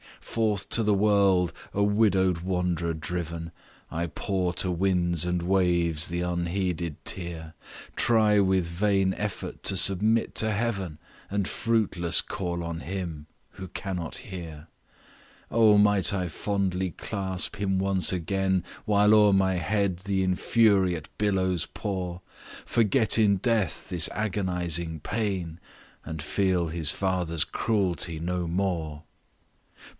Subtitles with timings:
[0.19, 3.51] "Forth to the world, a widow'd wanderer driven,
[3.91, 7.53] I pour to winds and waves the unheeded tear,
[7.95, 10.97] Try with vain effort to submit to Heaven,
[11.29, 14.69] And fruitless call on him 'who cannot hear.'
[15.51, 15.77] "Oh!
[15.77, 22.21] might I fondly clasp him once again, While o'er my head the infuriate billows pour,
[22.65, 25.59] Forget in death this agonizing pain,
[26.03, 29.03] And feel his father's cruelty no more!